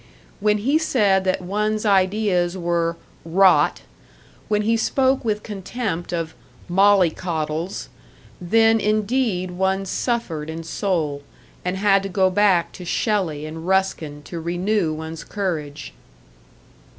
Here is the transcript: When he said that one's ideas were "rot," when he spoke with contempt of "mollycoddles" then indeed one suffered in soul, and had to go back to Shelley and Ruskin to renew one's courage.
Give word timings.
When 0.39 0.57
he 0.57 0.79
said 0.79 1.25
that 1.25 1.43
one's 1.43 1.85
ideas 1.85 2.57
were 2.57 2.97
"rot," 3.23 3.81
when 4.47 4.63
he 4.63 4.75
spoke 4.75 5.23
with 5.23 5.43
contempt 5.43 6.11
of 6.11 6.33
"mollycoddles" 6.67 7.87
then 8.41 8.79
indeed 8.79 9.51
one 9.51 9.85
suffered 9.85 10.49
in 10.49 10.63
soul, 10.63 11.21
and 11.63 11.77
had 11.77 12.01
to 12.01 12.09
go 12.09 12.31
back 12.31 12.71
to 12.71 12.83
Shelley 12.83 13.45
and 13.45 13.67
Ruskin 13.67 14.23
to 14.23 14.39
renew 14.39 14.91
one's 14.91 15.23
courage. 15.23 15.93